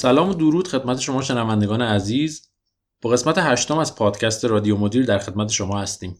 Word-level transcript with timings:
سلام 0.00 0.28
و 0.28 0.34
درود 0.34 0.68
خدمت 0.68 1.00
شما 1.00 1.22
شنوندگان 1.22 1.82
عزیز. 1.82 2.48
با 3.02 3.10
قسمت 3.10 3.38
هشتم 3.38 3.78
از 3.78 3.94
پادکست 3.94 4.44
رادیو 4.44 4.76
مدیر 4.76 5.06
در 5.06 5.18
خدمت 5.18 5.48
شما 5.48 5.80
هستیم. 5.80 6.18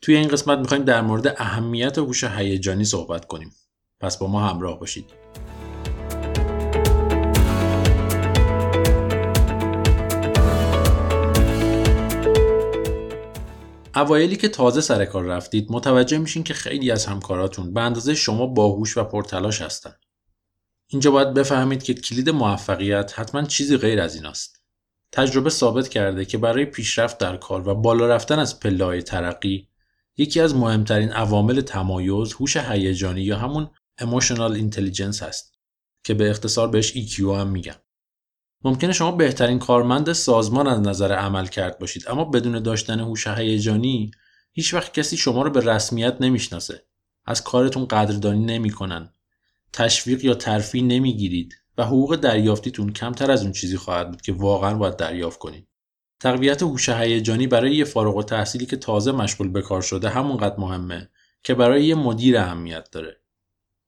توی 0.00 0.16
این 0.16 0.28
قسمت 0.28 0.58
می‌خوایم 0.58 0.84
در 0.84 1.00
مورد 1.00 1.34
اهمیت 1.38 1.98
هوش 1.98 2.24
هیجانی 2.24 2.84
صحبت 2.84 3.24
کنیم. 3.24 3.52
پس 4.00 4.18
با 4.18 4.26
ما 4.26 4.40
همراه 4.40 4.80
باشید. 4.80 5.04
اوایلی 13.94 14.36
که 14.36 14.48
تازه 14.48 14.80
سر 14.80 15.04
کار 15.04 15.24
رفتید 15.24 15.66
متوجه 15.70 16.18
میشین 16.18 16.42
که 16.42 16.54
خیلی 16.54 16.90
از 16.90 17.06
همکاراتون 17.06 17.74
به 17.74 17.80
اندازه 17.80 18.14
شما 18.14 18.46
باهوش 18.46 18.96
و 18.96 19.04
پرتلاش 19.04 19.62
هستن. 19.62 19.94
اینجا 20.92 21.10
باید 21.10 21.34
بفهمید 21.34 21.82
که 21.82 21.94
کلید 21.94 22.30
موفقیت 22.30 23.18
حتما 23.18 23.42
چیزی 23.42 23.76
غیر 23.76 24.00
از 24.00 24.14
ایناست. 24.14 24.62
تجربه 25.12 25.50
ثابت 25.50 25.88
کرده 25.88 26.24
که 26.24 26.38
برای 26.38 26.64
پیشرفت 26.64 27.18
در 27.18 27.36
کار 27.36 27.68
و 27.68 27.74
بالا 27.74 28.06
رفتن 28.06 28.38
از 28.38 28.60
پله 28.60 29.02
ترقی 29.02 29.68
یکی 30.16 30.40
از 30.40 30.54
مهمترین 30.54 31.12
عوامل 31.12 31.60
تمایز 31.60 32.32
هوش 32.32 32.56
هیجانی 32.56 33.20
یا 33.20 33.38
همون 33.38 33.70
emotional 34.00 34.58
intelligence 34.58 35.22
هست 35.22 35.58
که 36.04 36.14
به 36.14 36.30
اختصار 36.30 36.68
بهش 36.68 36.92
EQ 36.92 37.20
هم 37.20 37.48
میگن. 37.48 37.76
ممکنه 38.64 38.92
شما 38.92 39.12
بهترین 39.12 39.58
کارمند 39.58 40.12
سازمان 40.12 40.66
از 40.66 40.80
نظر 40.80 41.12
عمل 41.12 41.46
کرد 41.46 41.78
باشید 41.78 42.08
اما 42.08 42.24
بدون 42.24 42.62
داشتن 42.62 43.00
هوش 43.00 43.26
هیجانی 43.26 44.10
هیچ 44.52 44.74
وقت 44.74 44.94
کسی 44.94 45.16
شما 45.16 45.42
رو 45.42 45.50
به 45.50 45.60
رسمیت 45.60 46.16
نمی‌شناسه. 46.20 46.84
از 47.24 47.44
کارتون 47.44 47.86
قدردانی 47.86 48.44
نمی‌کنن 48.44 49.11
تشویق 49.72 50.24
یا 50.24 50.34
ترفیع 50.34 50.82
نمی‌گیرید 50.82 51.54
و 51.78 51.84
حقوق 51.84 52.16
دریافتیتون 52.16 52.92
کمتر 52.92 53.30
از 53.30 53.42
اون 53.42 53.52
چیزی 53.52 53.76
خواهد 53.76 54.10
بود 54.10 54.22
که 54.22 54.32
واقعا 54.32 54.74
باید 54.74 54.96
دریافت 54.96 55.38
کنید. 55.38 55.68
تقویت 56.20 56.62
هوش 56.62 56.88
هیجانی 56.88 57.46
برای 57.46 57.76
یه 57.76 57.84
فارغ 57.84 58.16
التحصیلی 58.16 58.66
که 58.66 58.76
تازه 58.76 59.12
مشغول 59.12 59.48
به 59.48 59.62
کار 59.62 59.82
شده 59.82 60.08
همونقدر 60.08 60.56
مهمه 60.58 61.08
که 61.42 61.54
برای 61.54 61.84
یه 61.84 61.94
مدیر 61.94 62.38
اهمیت 62.38 62.90
داره. 62.90 63.16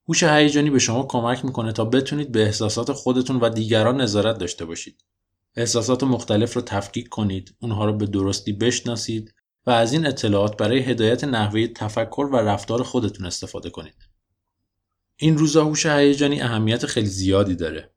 هوش 0.07 0.23
هیجانی 0.23 0.69
به 0.69 0.79
شما 0.79 1.03
کمک 1.03 1.45
می‌کنه 1.45 1.71
تا 1.71 1.85
بتونید 1.85 2.31
به 2.31 2.43
احساسات 2.43 2.91
خودتون 2.91 3.35
و 3.39 3.49
دیگران 3.49 4.01
نظارت 4.01 4.37
داشته 4.37 4.65
باشید. 4.65 5.03
احساسات 5.55 6.03
مختلف 6.03 6.53
رو 6.53 6.61
تفکیک 6.61 7.09
کنید، 7.09 7.55
اونها 7.61 7.85
رو 7.85 7.93
به 7.93 8.05
درستی 8.05 8.53
بشناسید 8.53 9.33
و 9.65 9.71
از 9.71 9.93
این 9.93 10.05
اطلاعات 10.05 10.57
برای 10.57 10.79
هدایت 10.79 11.23
نحوه 11.23 11.67
تفکر 11.67 12.29
و 12.31 12.35
رفتار 12.35 12.83
خودتون 12.83 13.25
استفاده 13.25 13.69
کنید. 13.69 14.04
این 15.17 15.37
روزا 15.37 15.63
هوش 15.63 15.85
هیجانی 15.85 16.41
اهمیت 16.41 16.85
خیلی 16.85 17.07
زیادی 17.07 17.55
داره. 17.55 17.91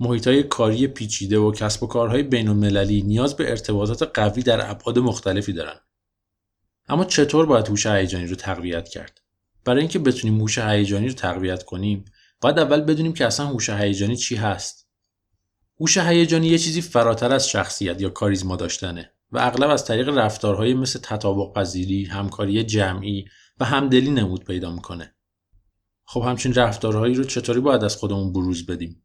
محیط 0.00 0.26
های 0.26 0.42
کاری 0.42 0.86
پیچیده 0.86 1.38
و 1.38 1.52
کسب 1.52 1.82
و 1.82 1.86
کارهای 1.86 2.22
بین 2.22 2.48
المللی 2.48 3.02
نیاز 3.02 3.36
به 3.36 3.50
ارتباطات 3.50 4.02
قوی 4.14 4.42
در 4.42 4.70
ابعاد 4.70 4.98
مختلفی 4.98 5.52
دارن. 5.52 5.80
اما 6.88 7.04
چطور 7.04 7.46
باید 7.46 7.68
هوش 7.68 7.86
هیجانی 7.86 8.26
رو 8.26 8.36
تقویت 8.36 8.88
کرد؟ 8.88 9.20
برای 9.64 9.80
اینکه 9.80 9.98
بتونیم 9.98 10.40
هوش 10.40 10.58
هیجانی 10.58 11.08
رو 11.08 11.14
تقویت 11.14 11.62
کنیم، 11.62 12.04
باید 12.40 12.58
اول 12.58 12.80
بدونیم 12.80 13.12
که 13.12 13.26
اصلا 13.26 13.46
هوش 13.46 13.70
هیجانی 13.70 14.16
چی 14.16 14.36
هست. 14.36 14.88
هوش 15.80 15.98
هیجانی 15.98 16.46
یه 16.48 16.58
چیزی 16.58 16.80
فراتر 16.80 17.32
از 17.32 17.48
شخصیت 17.48 18.00
یا 18.00 18.08
کاریزما 18.08 18.56
داشتنه 18.56 19.12
و 19.32 19.38
اغلب 19.38 19.70
از 19.70 19.84
طریق 19.84 20.08
رفتارهای 20.08 20.74
مثل 20.74 20.98
تطابق 21.02 21.56
پذیری، 21.56 22.04
همکاری 22.04 22.64
جمعی 22.64 23.24
و 23.60 23.64
همدلی 23.64 24.10
نمود 24.10 24.44
پیدا 24.44 24.70
می‌کنه. 24.74 25.14
خب 26.12 26.20
همچین 26.20 26.54
رفتارهایی 26.54 27.14
رو 27.14 27.24
چطوری 27.24 27.60
باید 27.60 27.84
از 27.84 27.96
خودمون 27.96 28.32
بروز 28.32 28.66
بدیم؟ 28.66 29.02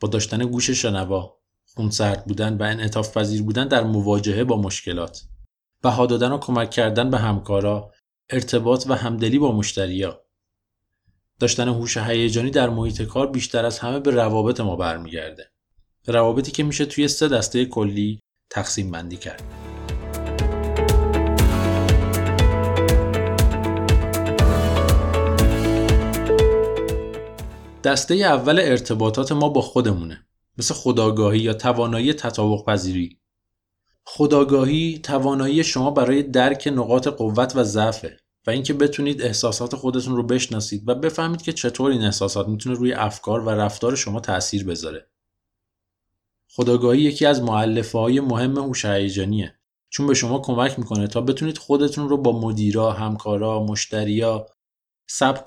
با 0.00 0.08
داشتن 0.08 0.38
گوش 0.38 0.70
شنوا 0.70 1.40
خونسرد 1.64 2.24
بودن 2.24 2.56
و 2.56 2.62
انعطاف 2.62 3.16
پذیر 3.16 3.42
بودن 3.42 3.68
در 3.68 3.84
مواجهه 3.84 4.44
با 4.44 4.62
مشکلات. 4.62 5.22
بها 5.82 6.06
دادن 6.06 6.32
و 6.32 6.38
کمک 6.38 6.70
کردن 6.70 7.10
به 7.10 7.18
همکارا 7.18 7.92
ارتباط 8.30 8.84
و 8.88 8.94
همدلی 8.94 9.38
با 9.38 9.52
مشتریا. 9.52 10.24
داشتن 11.40 11.68
هوش 11.68 11.96
هیجانی 11.96 12.50
در 12.50 12.70
محیط 12.70 13.02
کار 13.02 13.30
بیشتر 13.30 13.64
از 13.64 13.78
همه 13.78 14.00
به 14.00 14.10
روابط 14.10 14.60
ما 14.60 14.76
برمیگرده. 14.76 15.50
روابطی 16.06 16.50
که 16.50 16.62
میشه 16.62 16.86
توی 16.86 17.08
سه 17.08 17.28
دسته 17.28 17.64
کلی 17.64 18.20
تقسیم 18.50 18.90
بندی 18.90 19.16
کرد. 19.16 19.67
دسته 27.84 28.14
اول 28.14 28.58
ارتباطات 28.60 29.32
ما 29.32 29.48
با 29.48 29.60
خودمونه. 29.60 30.26
مثل 30.58 30.74
خداگاهی 30.74 31.40
یا 31.40 31.54
توانایی 31.54 32.12
تطابق 32.12 32.64
پذیری. 32.64 33.18
خداگاهی 34.04 35.00
توانایی 35.02 35.64
شما 35.64 35.90
برای 35.90 36.22
درک 36.22 36.72
نقاط 36.74 37.08
قوت 37.08 37.56
و 37.56 37.64
ضعفه 37.64 38.16
و 38.46 38.50
اینکه 38.50 38.74
بتونید 38.74 39.22
احساسات 39.22 39.76
خودتون 39.76 40.16
رو 40.16 40.22
بشناسید 40.22 40.88
و 40.88 40.94
بفهمید 40.94 41.42
که 41.42 41.52
چطور 41.52 41.90
این 41.90 42.02
احساسات 42.02 42.48
می‌تونه 42.48 42.76
روی 42.76 42.92
افکار 42.92 43.40
و 43.40 43.50
رفتار 43.50 43.96
شما 43.96 44.20
تاثیر 44.20 44.64
بذاره. 44.64 45.06
خداگاهی 46.48 47.00
یکی 47.00 47.26
از 47.26 47.42
معلفه 47.42 47.98
های 47.98 48.20
مهم 48.20 48.58
هوش 48.58 48.84
هیجانیه. 48.84 49.54
چون 49.90 50.06
به 50.06 50.14
شما 50.14 50.38
کمک 50.38 50.78
می‌کنه 50.78 51.06
تا 51.06 51.20
بتونید 51.20 51.58
خودتون 51.58 52.08
رو 52.08 52.16
با 52.16 52.40
مدیرا، 52.40 52.92
همکارا، 52.92 53.62
مشتریا 53.64 54.46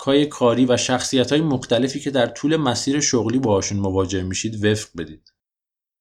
های 0.00 0.26
کاری 0.26 0.64
و 0.64 0.76
های 1.30 1.40
مختلفی 1.40 2.00
که 2.00 2.10
در 2.10 2.26
طول 2.26 2.56
مسیر 2.56 3.00
شغلی 3.00 3.38
باهاشون 3.38 3.78
مواجه 3.78 4.22
میشید 4.22 4.64
وفق 4.64 4.88
بدید. 4.98 5.32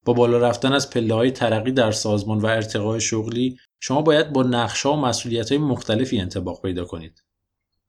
با 0.06 0.14
بالا 0.14 0.38
رفتن 0.38 0.74
از 0.74 0.90
پله 0.90 1.14
های 1.14 1.32
ترقی 1.32 1.72
در 1.72 1.92
سازمان 1.92 2.40
و 2.40 2.46
ارتقای 2.46 3.02
شغلی 3.02 3.58
شما 3.80 4.02
باید 4.02 4.34
با 4.34 4.44
نقشه 4.44 4.90
و 4.90 5.14
های 5.50 5.58
مختلفی 5.58 6.20
انتباق 6.20 6.62
پیدا 6.62 6.86
کنید. 6.86 7.24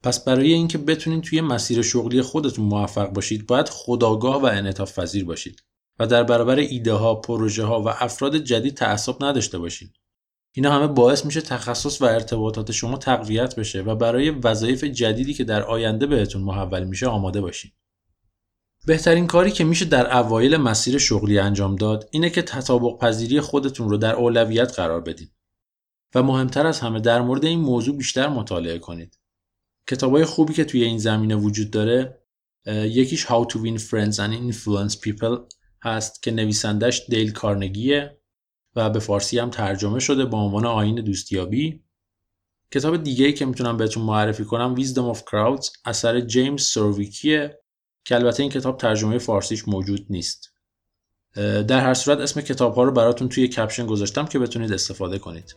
پس 0.02 0.24
برای 0.24 0.52
اینکه 0.52 0.78
بتونید 0.78 1.22
توی 1.24 1.40
مسیر 1.40 1.82
شغلی 1.82 2.22
خودتون 2.22 2.64
موفق 2.64 3.08
باشید 3.08 3.46
باید 3.46 3.68
خداگاه 3.68 4.42
و 4.42 4.46
انعطاف 4.46 4.98
پذیر 4.98 5.24
باشید 5.24 5.62
و 5.98 6.06
در 6.06 6.22
برابر 6.22 6.56
ایده 6.56 6.92
ها، 6.92 7.14
پروژه 7.14 7.64
ها 7.64 7.82
و 7.82 7.88
افراد 7.88 8.36
جدید 8.36 8.74
تعصب 8.74 9.24
نداشته 9.24 9.58
باشید. 9.58 10.01
اینا 10.52 10.72
همه 10.72 10.86
باعث 10.86 11.24
میشه 11.24 11.40
تخصص 11.40 12.02
و 12.02 12.04
ارتباطات 12.04 12.72
شما 12.72 12.96
تقویت 12.96 13.56
بشه 13.56 13.82
و 13.82 13.94
برای 13.94 14.30
وظایف 14.30 14.84
جدیدی 14.84 15.34
که 15.34 15.44
در 15.44 15.62
آینده 15.62 16.06
بهتون 16.06 16.42
محول 16.42 16.84
میشه 16.84 17.06
آماده 17.06 17.40
باشین. 17.40 17.70
بهترین 18.86 19.26
کاری 19.26 19.50
که 19.50 19.64
میشه 19.64 19.84
در 19.84 20.18
اوایل 20.18 20.56
مسیر 20.56 20.98
شغلی 20.98 21.38
انجام 21.38 21.76
داد 21.76 22.08
اینه 22.10 22.30
که 22.30 22.42
تطابق 22.42 22.98
پذیری 22.98 23.40
خودتون 23.40 23.88
رو 23.90 23.96
در 23.96 24.14
اولویت 24.14 24.72
قرار 24.74 25.00
بدین 25.00 25.28
و 26.14 26.22
مهمتر 26.22 26.66
از 26.66 26.80
همه 26.80 27.00
در 27.00 27.20
مورد 27.20 27.44
این 27.44 27.60
موضوع 27.60 27.96
بیشتر 27.96 28.28
مطالعه 28.28 28.78
کنید. 28.78 29.18
کتابای 29.88 30.24
خوبی 30.24 30.54
که 30.54 30.64
توی 30.64 30.84
این 30.84 30.98
زمینه 30.98 31.36
وجود 31.36 31.70
داره 31.70 32.22
یکیش 32.66 33.26
How 33.26 33.44
to 33.52 33.56
Win 33.56 33.78
Friends 33.78 34.16
and 34.16 34.52
Influence 34.52 34.94
People 34.94 35.38
هست 35.82 36.22
که 36.22 36.30
نویسندش 36.30 37.06
دیل 37.08 37.32
کارنگیه 37.32 38.21
و 38.76 38.90
به 38.90 38.98
فارسی 38.98 39.38
هم 39.38 39.50
ترجمه 39.50 40.00
شده 40.00 40.24
با 40.24 40.38
عنوان 40.38 40.66
آین 40.66 40.94
دوستیابی. 40.94 41.82
کتاب 42.74 43.02
دیگه 43.02 43.26
ای 43.26 43.32
که 43.32 43.46
می‌تونم 43.46 43.76
بهتون 43.76 44.02
معرفی 44.02 44.44
کنم 44.44 44.76
Wisdom 44.76 45.16
of 45.16 45.18
Crowds 45.18 45.70
اثر 45.84 46.20
جیمز 46.20 46.62
سرویکیه 46.62 47.58
که 48.04 48.14
البته 48.14 48.42
این 48.42 48.52
کتاب 48.52 48.76
ترجمه 48.76 49.18
فارسیش 49.18 49.68
موجود 49.68 50.06
نیست. 50.10 50.52
در 51.68 51.80
هر 51.80 51.94
صورت 51.94 52.18
اسم 52.18 52.40
کتاب 52.40 52.74
ها 52.74 52.82
رو 52.82 52.92
براتون 52.92 53.28
توی 53.28 53.48
کپشن 53.48 53.86
گذاشتم 53.86 54.26
که 54.26 54.38
بتونید 54.38 54.72
استفاده 54.72 55.18
کنید. 55.18 55.56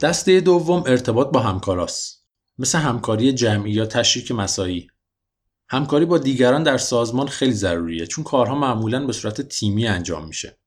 دسته 0.00 0.40
دوم 0.40 0.84
ارتباط 0.86 1.30
با 1.30 1.40
همکاراست. 1.40 2.15
مثل 2.58 2.78
همکاری 2.78 3.32
جمعی 3.32 3.72
یا 3.72 3.86
تشریک 3.86 4.32
مسایی 4.32 4.90
همکاری 5.68 6.04
با 6.04 6.18
دیگران 6.18 6.62
در 6.62 6.78
سازمان 6.78 7.26
خیلی 7.26 7.52
ضروریه 7.52 8.06
چون 8.06 8.24
کارها 8.24 8.54
معمولا 8.54 9.06
به 9.06 9.12
صورت 9.12 9.40
تیمی 9.40 9.86
انجام 9.86 10.26
میشه. 10.28 10.58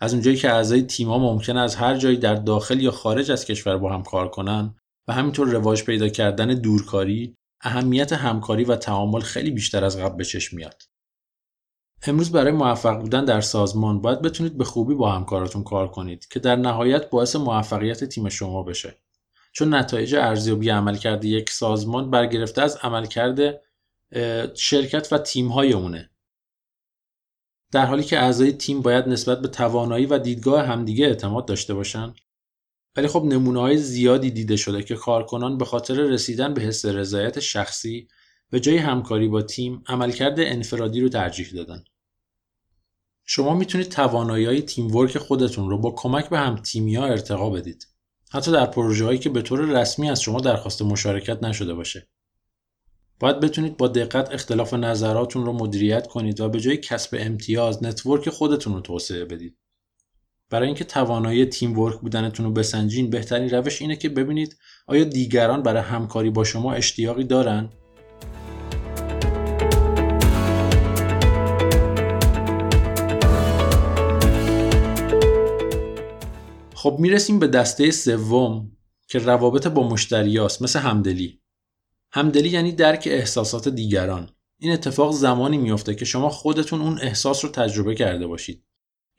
از 0.00 0.12
اونجایی 0.12 0.36
که 0.36 0.50
اعضای 0.50 0.82
تیم‌ها 0.82 1.18
ممکن 1.18 1.56
از 1.56 1.76
هر 1.76 1.96
جایی 1.96 2.16
در 2.16 2.34
داخل 2.34 2.80
یا 2.80 2.90
خارج 2.90 3.30
از 3.30 3.44
کشور 3.44 3.78
با 3.78 3.92
هم 3.92 4.02
کار 4.02 4.28
کنن 4.28 4.74
و 5.08 5.12
همینطور 5.12 5.48
رواج 5.48 5.84
پیدا 5.84 6.08
کردن 6.08 6.46
دورکاری 6.46 7.36
اهمیت 7.60 8.12
همکاری 8.12 8.64
و 8.64 8.76
تعامل 8.76 9.20
خیلی 9.20 9.50
بیشتر 9.50 9.84
از 9.84 9.98
قبل 9.98 10.16
به 10.16 10.24
چشم 10.24 10.56
میاد. 10.56 10.82
امروز 12.06 12.32
برای 12.32 12.52
موفق 12.52 13.00
بودن 13.00 13.24
در 13.24 13.40
سازمان 13.40 14.00
باید 14.00 14.22
بتونید 14.22 14.58
به 14.58 14.64
خوبی 14.64 14.94
با 14.94 15.12
همکاراتون 15.12 15.64
کار 15.64 15.88
کنید 15.88 16.28
که 16.28 16.40
در 16.40 16.56
نهایت 16.56 17.10
باعث 17.10 17.36
موفقیت 17.36 18.04
تیم 18.04 18.28
شما 18.28 18.62
بشه. 18.62 18.98
چون 19.56 19.74
نتایج 19.74 20.14
ارزیابی 20.14 20.70
عملکرد 20.70 21.24
یک 21.24 21.50
سازمان 21.50 22.10
برگرفته 22.10 22.62
از 22.62 22.76
عملکرد 22.76 23.60
شرکت 24.54 25.12
و 25.12 25.18
های 25.50 25.72
اونه 25.72 26.10
در 27.72 27.86
حالی 27.86 28.02
که 28.02 28.18
اعضای 28.18 28.52
تیم 28.52 28.82
باید 28.82 29.08
نسبت 29.08 29.40
به 29.40 29.48
توانایی 29.48 30.06
و 30.06 30.18
دیدگاه 30.18 30.66
همدیگه 30.66 31.06
اعتماد 31.06 31.46
داشته 31.46 31.74
باشن 31.74 32.14
ولی 32.96 33.08
خب 33.08 33.24
نمونه 33.24 33.60
های 33.60 33.76
زیادی 33.76 34.30
دیده 34.30 34.56
شده 34.56 34.82
که 34.82 34.94
کارکنان 34.94 35.58
به 35.58 35.64
خاطر 35.64 35.94
رسیدن 35.94 36.54
به 36.54 36.60
حس 36.60 36.84
رضایت 36.84 37.40
شخصی 37.40 38.08
به 38.50 38.60
جای 38.60 38.76
همکاری 38.76 39.28
با 39.28 39.42
تیم 39.42 39.82
عملکرد 39.86 40.40
انفرادی 40.40 41.00
رو 41.00 41.08
ترجیح 41.08 41.50
دادن. 41.54 41.84
شما 43.24 43.54
می‌تونید 43.54 43.88
توانایی 43.88 44.62
تیم 44.62 44.96
ورک 44.96 45.18
خودتون 45.18 45.70
رو 45.70 45.78
با 45.78 45.90
کمک 45.90 46.28
به 46.28 46.38
هم 46.38 46.56
تیمی 46.56 46.96
ها 46.96 47.06
ارتقا 47.06 47.50
بدید. 47.50 47.95
حتی 48.32 48.52
در 48.52 48.66
پروژه 48.66 49.04
هایی 49.04 49.18
که 49.18 49.30
به 49.30 49.42
طور 49.42 49.60
رسمی 49.60 50.10
از 50.10 50.22
شما 50.22 50.40
درخواست 50.40 50.82
مشارکت 50.82 51.42
نشده 51.42 51.74
باشه. 51.74 52.08
باید 53.20 53.40
بتونید 53.40 53.76
با 53.76 53.88
دقت 53.88 54.32
اختلاف 54.32 54.74
نظراتون 54.74 55.46
رو 55.46 55.52
مدیریت 55.52 56.06
کنید 56.06 56.40
و 56.40 56.48
به 56.48 56.60
جای 56.60 56.76
کسب 56.76 57.16
امتیاز 57.20 57.84
نتورک 57.84 58.28
خودتون 58.30 58.74
رو 58.74 58.80
توسعه 58.80 59.24
بدید. 59.24 59.58
برای 60.50 60.66
اینکه 60.66 60.84
توانایی 60.84 61.46
تیم 61.46 61.78
ورک 61.78 62.00
بودنتون 62.00 62.46
رو 62.46 62.52
بسنجین 62.52 63.10
بهترین 63.10 63.50
روش 63.50 63.82
اینه 63.82 63.96
که 63.96 64.08
ببینید 64.08 64.56
آیا 64.86 65.04
دیگران 65.04 65.62
برای 65.62 65.82
همکاری 65.82 66.30
با 66.30 66.44
شما 66.44 66.72
اشتیاقی 66.72 67.24
دارن 67.24 67.70
خب 76.86 76.96
می‌رسیم 76.98 77.38
به 77.38 77.46
دسته 77.46 77.90
سوم 77.90 78.72
که 79.08 79.18
روابط 79.18 79.66
با 79.66 79.88
مشتریاست 79.88 80.62
مثل 80.62 80.78
همدلی. 80.78 81.40
همدلی 82.12 82.48
یعنی 82.48 82.72
درک 82.72 83.08
احساسات 83.10 83.68
دیگران. 83.68 84.30
این 84.58 84.72
اتفاق 84.72 85.12
زمانی 85.12 85.58
میافته 85.58 85.94
که 85.94 86.04
شما 86.04 86.28
خودتون 86.28 86.80
اون 86.80 86.98
احساس 87.02 87.44
رو 87.44 87.50
تجربه 87.50 87.94
کرده 87.94 88.26
باشید. 88.26 88.64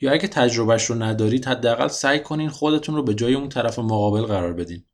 یا 0.01 0.11
اگه 0.11 0.27
تجربهش 0.27 0.85
رو 0.85 0.95
ندارید 0.95 1.45
حداقل 1.45 1.87
سعی 1.87 2.19
کنین 2.19 2.49
خودتون 2.49 2.95
رو 2.95 3.03
به 3.03 3.13
جای 3.13 3.33
اون 3.33 3.49
طرف 3.49 3.79
مقابل 3.79 4.21
قرار 4.21 4.53
بدین. 4.53 4.85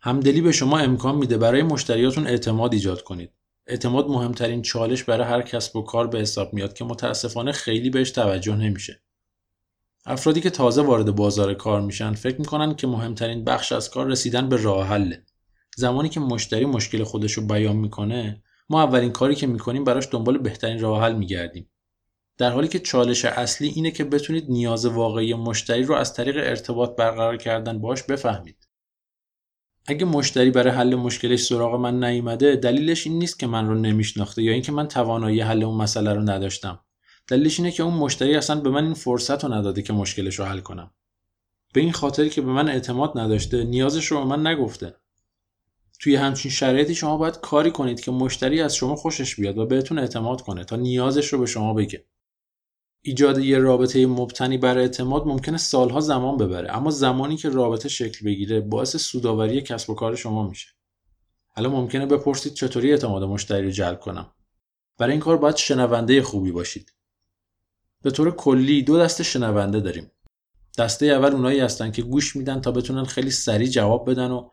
همدلی 0.00 0.40
به 0.40 0.52
شما 0.52 0.78
امکان 0.78 1.16
میده 1.16 1.38
برای 1.38 1.62
مشتریاتون 1.62 2.26
اعتماد 2.26 2.72
ایجاد 2.72 3.02
کنید. 3.02 3.32
اعتماد 3.66 4.08
مهمترین 4.08 4.62
چالش 4.62 5.04
برای 5.04 5.26
هر 5.26 5.42
کسب 5.42 5.76
و 5.76 5.82
کار 5.82 6.06
به 6.06 6.18
حساب 6.18 6.54
میاد 6.54 6.74
که 6.74 6.84
متاسفانه 6.84 7.52
خیلی 7.52 7.90
بهش 7.90 8.10
توجه 8.10 8.56
نمیشه. 8.56 9.02
افرادی 10.06 10.40
که 10.40 10.50
تازه 10.50 10.82
وارد 10.82 11.16
بازار 11.16 11.54
کار 11.54 11.80
میشن 11.80 12.12
فکر 12.12 12.38
می‌کنن 12.38 12.74
که 12.74 12.86
مهمترین 12.86 13.44
بخش 13.44 13.72
از 13.72 13.90
کار 13.90 14.06
رسیدن 14.06 14.48
به 14.48 14.62
راه 14.62 14.86
حله. 14.86 15.24
زمانی 15.76 16.08
که 16.08 16.20
مشتری 16.20 16.64
مشکل 16.64 17.04
خودش 17.04 17.32
رو 17.32 17.46
بیان 17.46 17.76
می‌کنه 17.76 18.42
ما 18.68 18.82
اولین 18.82 19.12
کاری 19.12 19.34
که 19.34 19.46
می‌کنیم 19.46 19.84
براش 19.84 20.08
دنبال 20.10 20.38
بهترین 20.38 20.80
راه 20.80 21.02
حل 21.02 21.14
میگردیم. 21.14 21.70
در 22.38 22.50
حالی 22.50 22.68
که 22.68 22.78
چالش 22.78 23.24
اصلی 23.24 23.68
اینه 23.68 23.90
که 23.90 24.04
بتونید 24.04 24.50
نیاز 24.50 24.86
واقعی 24.86 25.34
مشتری 25.34 25.82
رو 25.82 25.94
از 25.94 26.14
طریق 26.14 26.36
ارتباط 26.36 26.96
برقرار 26.96 27.36
کردن 27.36 27.78
باش 27.78 28.02
بفهمید. 28.02 28.68
اگه 29.86 30.04
مشتری 30.04 30.50
برای 30.50 30.72
حل 30.72 30.94
مشکلش 30.94 31.44
سراغ 31.44 31.74
من 31.74 32.04
نیومده 32.04 32.56
دلیلش 32.56 33.06
این 33.06 33.18
نیست 33.18 33.38
که 33.38 33.46
من 33.46 33.66
رو 33.66 33.74
نمیشناخته 33.74 34.42
یا 34.42 34.52
اینکه 34.52 34.72
من 34.72 34.88
توانایی 34.88 35.40
حل 35.40 35.62
اون 35.62 35.76
مسئله 35.76 36.12
رو 36.12 36.22
نداشتم 36.22 36.80
دلیلش 37.32 37.60
اینه 37.60 37.72
که 37.72 37.82
اون 37.82 37.94
مشتری 37.94 38.36
اصلا 38.36 38.60
به 38.60 38.70
من 38.70 38.84
این 38.84 38.94
فرصت 38.94 39.44
رو 39.44 39.52
نداده 39.52 39.82
که 39.82 39.92
مشکلش 39.92 40.38
رو 40.38 40.44
حل 40.44 40.60
کنم. 40.60 40.90
به 41.74 41.80
این 41.80 41.92
خاطری 41.92 42.30
که 42.30 42.40
به 42.40 42.52
من 42.52 42.68
اعتماد 42.68 43.18
نداشته 43.18 43.64
نیازش 43.64 44.06
رو 44.06 44.18
به 44.18 44.24
من 44.24 44.46
نگفته. 44.46 44.94
توی 46.00 46.16
همچین 46.16 46.50
شرایطی 46.50 46.94
شما 46.94 47.16
باید 47.16 47.40
کاری 47.40 47.70
کنید 47.70 48.00
که 48.00 48.10
مشتری 48.10 48.60
از 48.60 48.76
شما 48.76 48.96
خوشش 48.96 49.36
بیاد 49.36 49.58
و 49.58 49.66
بهتون 49.66 49.98
اعتماد 49.98 50.40
کنه 50.40 50.64
تا 50.64 50.76
نیازش 50.76 51.32
رو 51.32 51.38
به 51.38 51.46
شما 51.46 51.74
بگه. 51.74 52.04
ایجاد 53.02 53.38
یه 53.38 53.58
رابطه 53.58 54.06
مبتنی 54.06 54.58
بر 54.58 54.78
اعتماد 54.78 55.26
ممکنه 55.26 55.58
سالها 55.58 56.00
زمان 56.00 56.36
ببره 56.36 56.76
اما 56.76 56.90
زمانی 56.90 57.36
که 57.36 57.48
رابطه 57.48 57.88
شکل 57.88 58.26
بگیره 58.26 58.60
باعث 58.60 58.96
سوداوری 58.96 59.60
کسب 59.60 59.90
و 59.90 59.94
کار 59.94 60.16
شما 60.16 60.48
میشه. 60.48 60.68
حالا 61.48 61.70
ممکنه 61.70 62.06
بپرسید 62.06 62.54
چطوری 62.54 62.90
اعتماد 62.90 63.22
مشتری 63.22 63.64
رو 63.64 63.70
جلب 63.70 64.00
کنم؟ 64.00 64.32
برای 64.98 65.12
این 65.12 65.20
کار 65.20 65.36
باید 65.36 65.56
شنونده 65.56 66.22
خوبی 66.22 66.52
باشید. 66.52 66.92
به 68.02 68.10
طور 68.10 68.30
کلی 68.30 68.82
دو 68.82 68.98
دسته 68.98 69.24
شنونده 69.24 69.80
داریم. 69.80 70.10
دسته 70.78 71.06
اول 71.06 71.32
اونایی 71.32 71.60
هستن 71.60 71.92
که 71.92 72.02
گوش 72.02 72.36
میدن 72.36 72.60
تا 72.60 72.70
بتونن 72.70 73.04
خیلی 73.04 73.30
سریع 73.30 73.68
جواب 73.68 74.10
بدن 74.10 74.30
و 74.30 74.48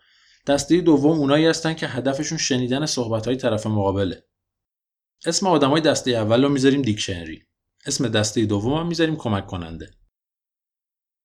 دسته 0.48 0.82
دوم 0.82 1.20
اونایی 1.20 1.46
هستن 1.46 1.74
که 1.74 1.88
هدفشون 1.88 2.38
شنیدن 2.38 2.86
صحبت 2.86 3.28
های 3.28 3.36
طرف 3.36 3.68
مقابله. 3.68 4.24
اسم 5.26 5.48
آدمای 5.48 5.82
دسته 5.82 6.12
اول 6.12 6.44
رو 6.44 6.50
می‌ذاریم 6.50 6.82
دیکشنری. 6.82 7.44
اسم 7.86 8.08
دسته 8.08 8.46
دوم 8.46 8.74
هم 8.74 8.88
می‌ذاریم 8.88 9.16
کمک 9.16 9.48
کننده 9.48 9.92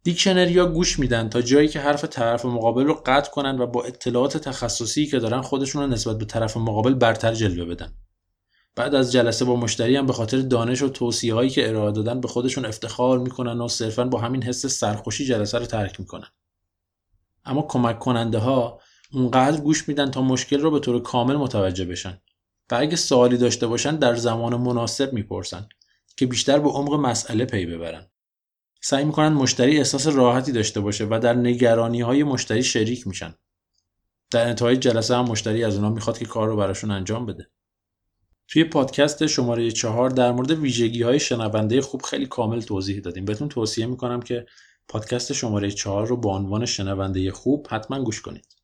دیکشنری 0.02 0.58
ها 0.58 0.66
گوش 0.66 0.98
میدن 0.98 1.28
تا 1.28 1.42
جایی 1.42 1.68
که 1.68 1.80
حرف 1.80 2.04
طرف 2.04 2.44
مقابل 2.44 2.84
رو 2.84 3.02
قطع 3.06 3.30
کنن 3.30 3.58
و 3.58 3.66
با 3.66 3.84
اطلاعات 3.84 4.36
تخصصی 4.36 5.06
که 5.06 5.18
دارن 5.18 5.40
خودشون 5.40 5.82
رو 5.82 5.88
نسبت 5.88 6.18
به 6.18 6.24
طرف 6.24 6.56
مقابل 6.56 6.94
برتر 6.94 7.34
جلوه 7.34 7.64
بدن. 7.64 7.92
بعد 8.76 8.94
از 8.94 9.12
جلسه 9.12 9.44
با 9.44 9.56
مشتری 9.56 9.96
هم 9.96 10.06
به 10.06 10.12
خاطر 10.12 10.38
دانش 10.38 10.82
و 10.82 10.88
توصیه 10.88 11.34
هایی 11.34 11.50
که 11.50 11.68
ارائه 11.68 11.92
دادن 11.92 12.20
به 12.20 12.28
خودشون 12.28 12.64
افتخار 12.64 13.18
می‌کنن 13.18 13.60
و 13.60 13.68
صرفا 13.68 14.04
با 14.04 14.20
همین 14.20 14.42
حس 14.42 14.66
سرخوشی 14.66 15.24
جلسه 15.24 15.58
رو 15.58 15.66
ترک 15.66 16.00
می‌کنن. 16.00 16.28
اما 17.44 17.62
کمک 17.62 17.98
کننده 17.98 18.38
ها 18.38 18.80
اونقدر 19.12 19.60
گوش 19.60 19.88
میدن 19.88 20.10
تا 20.10 20.22
مشکل 20.22 20.60
رو 20.60 20.70
به 20.70 20.80
طور 20.80 21.02
کامل 21.02 21.36
متوجه 21.36 21.84
بشن 21.84 22.18
و 22.70 22.74
اگه 22.74 22.96
سوالی 22.96 23.36
داشته 23.36 23.66
باشن 23.66 23.96
در 23.96 24.14
زمان 24.14 24.56
مناسب 24.56 25.12
می‌پرسن 25.12 25.68
که 26.16 26.26
بیشتر 26.26 26.58
به 26.58 26.68
عمق 26.68 26.94
مسئله 26.94 27.44
پی 27.44 27.66
ببرن. 27.66 28.10
سعی 28.80 29.04
می‌کنن 29.04 29.32
مشتری 29.32 29.78
احساس 29.78 30.06
راحتی 30.06 30.52
داشته 30.52 30.80
باشه 30.80 31.06
و 31.10 31.20
در 31.22 31.34
نگرانی 31.34 32.00
های 32.00 32.22
مشتری 32.22 32.62
شریک 32.62 33.06
میشن. 33.06 33.34
در 34.30 34.48
انتهای 34.48 34.76
جلسه 34.76 35.16
هم 35.16 35.24
مشتری 35.24 35.64
از 35.64 35.76
اونا 35.76 35.90
می‌خواد 35.90 36.18
که 36.18 36.24
کار 36.24 36.48
رو 36.48 36.56
براشون 36.56 36.90
انجام 36.90 37.26
بده. 37.26 37.50
توی 38.48 38.64
پادکست 38.64 39.26
شماره 39.26 39.70
چهار 39.70 40.10
در 40.10 40.32
مورد 40.32 40.50
ویژگی 40.50 41.02
های 41.02 41.20
شنونده 41.20 41.80
خوب 41.80 42.02
خیلی 42.02 42.26
کامل 42.26 42.60
توضیح 42.60 43.00
دادیم 43.00 43.24
بهتون 43.24 43.48
توصیه 43.48 43.86
می‌کنم 43.86 44.22
که 44.22 44.46
پادکست 44.88 45.32
شماره 45.32 45.70
چهار 45.70 46.06
رو 46.06 46.16
با 46.16 46.36
عنوان 46.36 46.66
شنونده 46.66 47.30
خوب 47.32 47.66
حتما 47.70 48.04
گوش 48.04 48.20
کنید 48.20 48.54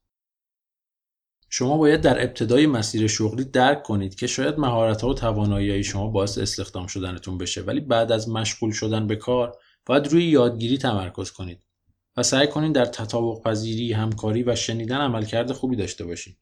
شما 1.53 1.77
باید 1.79 2.01
در 2.01 2.23
ابتدای 2.23 2.67
مسیر 2.67 3.07
شغلی 3.07 3.45
درک 3.45 3.83
کنید 3.83 4.15
که 4.15 4.27
شاید 4.27 4.59
مهارت 4.59 5.03
ها 5.03 5.09
و 5.09 5.15
توانایی 5.15 5.85
شما 5.85 6.09
باعث 6.09 6.39
استخدام 6.39 6.87
شدنتون 6.87 7.39
بشه 7.39 7.63
ولی 7.63 7.81
بعد 7.81 8.13
از 8.13 8.29
مشغول 8.29 8.71
شدن 8.71 9.07
به 9.07 9.17
کار 9.17 9.59
باید 9.87 10.09
روی 10.09 10.25
یادگیری 10.25 10.79
تمرکز 10.79 11.31
کنید 11.31 11.63
و 12.17 12.23
سعی 12.23 12.47
کنید 12.47 12.75
در 12.75 12.85
تطابق 12.85 13.43
پذیری، 13.43 13.93
همکاری 13.93 14.43
و 14.43 14.57
شنیدن 14.57 14.97
عملکرد 14.97 15.53
خوبی 15.53 15.77
داشته 15.77 16.05
باشید. 16.05 16.39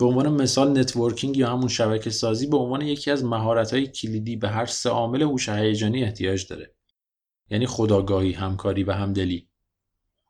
به 0.00 0.06
عنوان 0.06 0.28
مثال 0.28 0.78
networking 0.78 1.36
یا 1.36 1.50
همون 1.50 1.68
شبکه 1.68 2.10
سازی 2.10 2.46
به 2.46 2.56
عنوان 2.56 2.82
یکی 2.82 3.10
از 3.10 3.22
های 3.72 3.86
کلیدی 3.86 4.36
به 4.36 4.48
هر 4.48 4.66
سه 4.66 4.90
عامل 4.90 5.22
هوش 5.22 5.48
هیجانی 5.48 6.04
احتیاج 6.04 6.46
داره. 6.46 6.74
یعنی 7.50 7.66
خودآگاهی 7.66 8.32
همکاری 8.32 8.84
و 8.84 8.92
همدلی. 8.92 9.48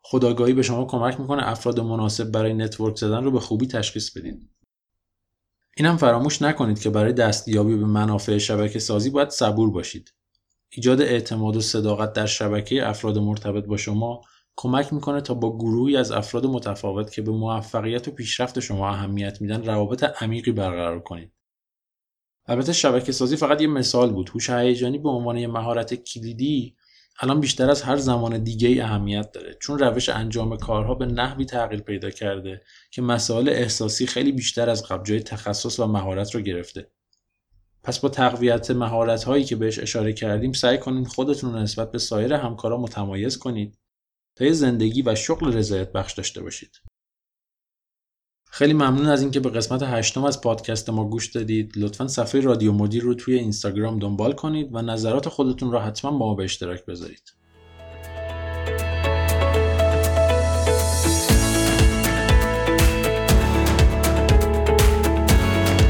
خودآگاهی 0.03 0.53
به 0.53 0.63
شما 0.63 0.85
کمک 0.85 1.21
می‌کنه 1.21 1.49
افراد 1.49 1.81
مناسب 1.81 2.31
برای 2.31 2.55
network 2.55 2.97
زدن 2.97 3.25
رو 3.25 3.31
به 3.31 3.41
خوبی 3.41 3.67
تشخیص 3.67 4.17
بدید 4.17 4.51
اینم 5.77 5.97
فراموش 5.97 6.43
نکنید 6.43 6.81
که 6.81 6.91
برای 6.91 7.13
دستیابی 7.13 7.77
به 7.77 7.87
منافع 7.87 8.39
شبکه 8.39 8.79
سازی 8.79 9.11
باید 9.11 9.31
صبور 9.31 9.71
باشید. 9.71 10.15
ایجاد 10.71 11.01
اعتماد 11.01 11.57
و 11.57 11.61
صداقت 11.61 12.13
در 12.13 12.27
شبکه 12.27 12.89
افراد 12.89 13.19
مرتبط 13.19 13.65
با 13.65 13.77
شما 13.77 14.21
کمک 14.57 14.93
می‌کنه 14.93 15.21
تا 15.21 15.35
با 15.35 15.57
گروهی 15.57 15.97
از 15.97 16.11
افراد 16.11 16.47
متفاوت 16.47 17.13
که 17.13 17.23
به 17.23 17.31
موفقیت 17.31 18.09
و 18.09 18.11
پیشرفت 18.11 18.61
شما 18.61 18.89
اهمیت 18.89 19.41
میدن 19.41 19.65
روابط 19.65 20.23
عمیقی 20.23 20.53
برقرار 20.53 21.01
کنید. 21.01 21.33
البته 22.47 22.73
شبکه 22.73 23.13
سازی 23.13 23.37
فقط 23.37 23.61
یه 23.61 23.67
مثال 23.67 24.13
بود. 24.13 24.31
هوش 24.35 24.51
هیجانی 24.51 24.99
به 24.99 25.09
عنوان 25.09 25.37
یه 25.37 25.47
مهارت 25.47 25.95
کلیدی 25.95 26.77
الان 27.23 27.41
بیشتر 27.41 27.71
از 27.71 27.83
هر 27.83 27.97
زمان 27.97 28.39
دیگه 28.45 28.69
ای 28.69 28.81
اهمیت 28.81 29.33
داره 29.33 29.57
چون 29.61 29.79
روش 29.79 30.09
انجام 30.09 30.57
کارها 30.57 30.95
به 30.95 31.07
نحوی 31.07 31.45
تغییر 31.45 31.81
پیدا 31.81 32.11
کرده 32.11 32.63
که 32.91 33.03
مسائل 33.03 33.49
احساسی 33.49 34.07
خیلی 34.07 34.33
بیشتر 34.33 34.71
از 34.71 34.87
قبل 34.87 35.05
جای 35.05 35.21
تخصص 35.21 35.81
و 35.81 35.87
مهارت 35.87 36.35
رو 36.35 36.41
گرفته. 36.41 36.91
پس 37.83 37.99
با 37.99 38.09
تقویت 38.09 38.71
مهارت 38.71 39.25
هایی 39.25 39.45
که 39.45 39.57
بهش 39.57 39.79
اشاره 39.79 40.13
کردیم 40.13 40.53
سعی 40.53 40.79
کنید 40.79 41.07
خودتون 41.07 41.53
رو 41.53 41.59
نسبت 41.59 41.93
به 41.93 41.99
سایر 41.99 42.33
همکارا 42.33 42.77
متمایز 42.77 43.39
کنید 43.39 43.79
تا 44.37 44.53
زندگی 44.53 45.03
و 45.03 45.15
شغل 45.15 45.53
رضایت 45.53 45.93
بخش 45.93 46.13
داشته 46.13 46.43
باشید. 46.43 46.81
خیلی 48.51 48.73
ممنون 48.73 49.07
از 49.07 49.23
اینکه 49.23 49.41
به 49.41 49.51
قسمت 49.51 49.83
هشتم 49.83 50.25
از 50.25 50.41
پادکست 50.41 50.91
ما 50.91 51.05
گوش 51.05 51.27
دادید. 51.27 51.73
لطفا 51.77 52.09
صفحه 52.09 52.41
رادیو 52.41 52.73
مدیر 52.73 53.03
رو 53.03 53.15
توی 53.15 53.35
اینستاگرام 53.35 53.99
دنبال 53.99 54.33
کنید 54.33 54.75
و 54.75 54.83
نظرات 54.83 55.29
خودتون 55.29 55.73
را 55.73 55.81
حتما 55.83 56.11
با 56.19 56.27
ما 56.27 56.35
به 56.35 56.45
اشتراک 56.45 56.87
بذارید. 56.87 57.40